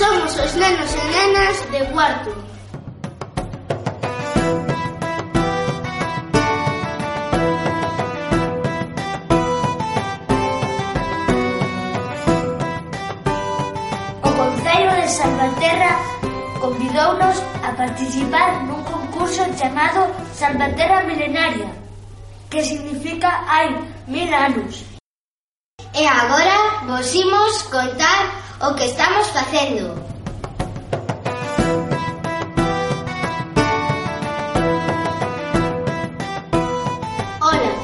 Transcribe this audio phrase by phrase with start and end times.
[0.00, 2.30] Somos os nenos e nenas de cuarto.
[14.22, 15.92] O Concello de Salvaterra
[16.62, 21.68] convidounos a participar nun concurso chamado Salvaterra Milenaria,
[22.48, 23.68] que significa hai
[24.08, 24.80] mil anos.
[25.92, 29.94] E agora vos imos contar o que estamos facendo.
[37.40, 37.74] Ola,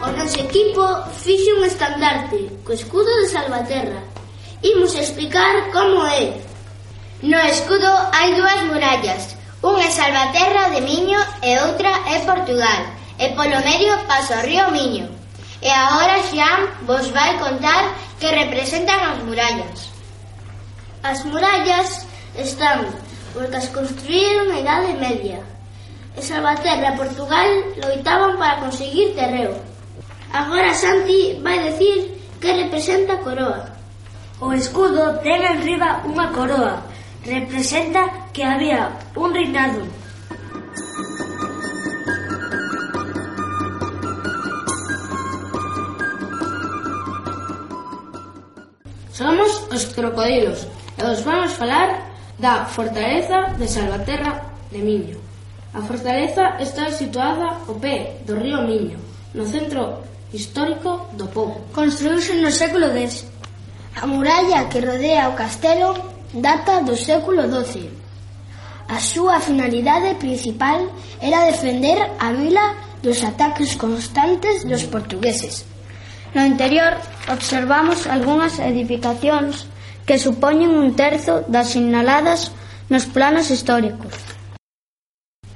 [0.00, 0.84] o noso equipo
[1.20, 4.00] fixe un estandarte co escudo de Salvaterra.
[4.64, 6.32] Imos explicar como é.
[7.20, 12.88] No escudo hai dúas murallas, unha é Salvaterra de Miño e outra é Portugal,
[13.20, 15.12] e polo medio pasa o río Miño.
[15.60, 19.95] E agora Xan vos vai contar que representan as murallas.
[21.06, 22.02] As murallas
[22.34, 22.90] están
[23.32, 25.38] porque as construíron na Idade Media.
[26.18, 27.46] E Salvaterra e Portugal
[27.78, 29.54] loitaban para conseguir terreo.
[30.34, 32.10] Agora Santi vai decir
[32.42, 33.70] que representa a coroa.
[34.42, 36.82] O escudo ten enriba unha coroa.
[37.22, 38.02] Representa
[38.34, 39.86] que había un reinado
[49.16, 51.88] Somos os crocodilos, e os vamos falar
[52.38, 55.18] da fortaleza de Salvaterra de Miño.
[55.74, 58.98] A fortaleza está situada ao pé do río Miño,
[59.34, 60.00] no centro
[60.32, 61.60] histórico do povo.
[61.72, 63.28] Construíuse no século X.
[64.00, 65.92] A muralla que rodea o castelo
[66.32, 67.92] data do século XII.
[68.88, 70.88] A súa finalidade principal
[71.20, 75.64] era defender a vila dos ataques constantes dos portugueses.
[76.34, 76.96] No interior
[77.28, 79.68] observamos algunhas edificacións
[80.06, 82.54] que supoñen un terzo das sinaladas
[82.88, 84.14] nos planos históricos.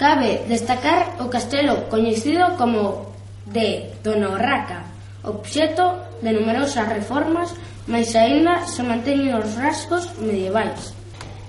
[0.00, 3.12] Cabe destacar o castelo coñecido como
[3.52, 4.88] de Donorraca,
[5.22, 7.52] obxeto de numerosas reformas,
[7.84, 10.96] mais aínda se manteñen os rasgos medievais.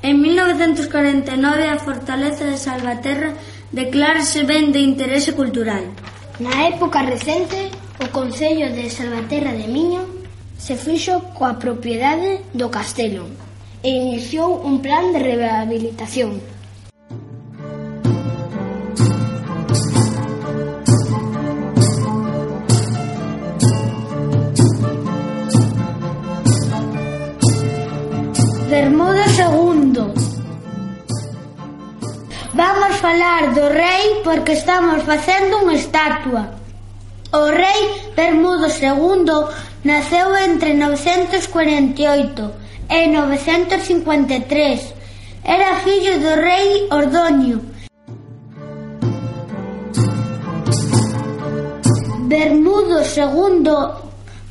[0.03, 3.31] En 1949 a fortaleza de Salvaterra
[3.71, 5.87] declarase ben de interese cultural.
[6.39, 10.18] Na época recente, o Concello de Salvaterra de Miño
[10.59, 13.25] se fixo coa propiedade do castelo
[13.81, 16.43] e iniciou un plan de rehabilitación.
[28.69, 30.13] Bermudo II
[32.53, 36.59] Vamos falar do rei porque estamos facendo unha estatua.
[37.31, 39.23] O rei Bermudo II
[39.81, 42.51] Naceu entre 948
[42.89, 44.93] e 953.
[45.41, 47.61] Era fillo do rei Ordoño.
[52.27, 53.71] Bermudo II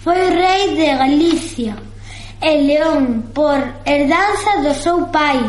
[0.01, 1.77] foi rei de Galicia
[2.41, 5.45] e León por herdanza do seu pai.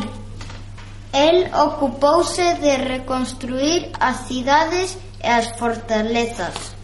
[1.13, 6.78] El ocupouse de reconstruir as cidades e as fortalezas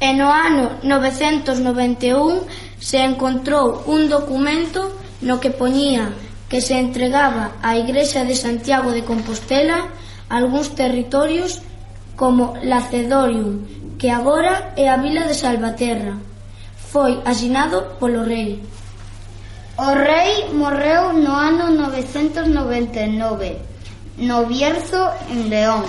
[0.00, 2.44] e no ano 991
[2.78, 4.92] se encontrou un documento
[5.22, 6.12] no que poñía
[6.48, 9.90] que se entregaba á Igrexa de Santiago de Compostela
[10.28, 11.62] algúns territorios
[12.16, 16.16] como Lacedorium, que agora é a vila de Salvaterra.
[16.76, 18.62] Foi asinado polo rei.
[19.76, 23.58] O rei morreu no ano 999,
[24.18, 25.84] no Bierzo, en León.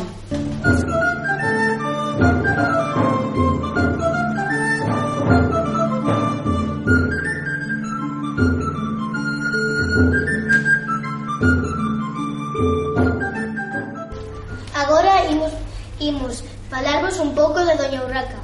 [17.88, 18.40] Doña Urraca,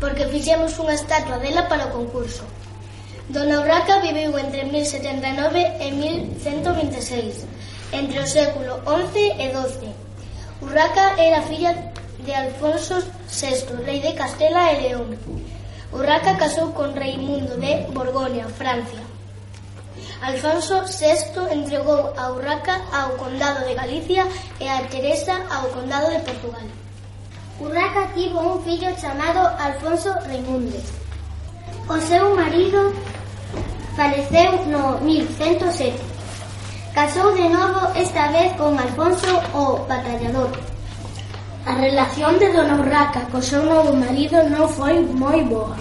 [0.00, 2.44] porque fixemos unha estatua dela para o concurso.
[3.32, 7.48] Dona Urraca viviu entre 1079 e 1126,
[7.96, 9.88] entre o século XI e XII.
[10.60, 11.72] Urraca era filla
[12.20, 13.00] de Alfonso
[13.32, 15.16] VI, rei de Castela e León.
[15.96, 19.00] Urraca casou con Reimundo de Borgoña, Francia.
[20.20, 24.28] Alfonso VI entregou a Urraca ao Condado de Galicia
[24.60, 26.68] e a Teresa ao Condado de Portugal.
[27.60, 30.80] Urraca tivo un fillo chamado Alfonso Raimunde.
[31.88, 32.94] O seu marido
[33.94, 35.92] faleceu no 1107.
[36.94, 40.50] Casou de novo esta vez con Alfonso o Batallador.
[41.66, 45.76] A relación de Dona Urraca co seu novo marido non foi moi boa.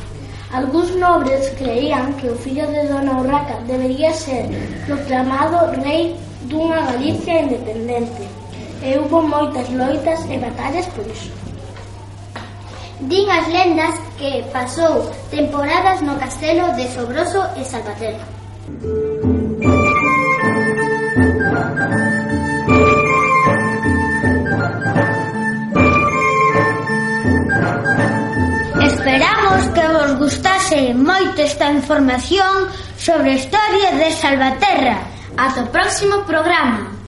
[0.53, 4.45] Alguns nobres creían que o fillo de Dona Urraca debería ser
[4.85, 6.19] proclamado rei
[6.51, 8.27] dunha Galicia independente
[8.83, 11.31] e hubo moitas loitas e batallas por iso.
[13.09, 18.25] Din as lendas que pasou temporadas no castelo de Sobroso e Salvaterra.
[28.85, 35.01] Esperamos que vos gustase moito esta información sobre a historia de Salvaterra.
[35.37, 37.00] Ata o próximo programa.